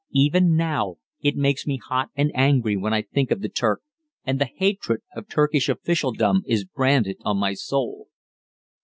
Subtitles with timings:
[0.15, 3.83] Even now it makes me hot and angry when I think of the Turk,
[4.25, 8.07] and the hatred of Turkish officialdom is branded on my soul.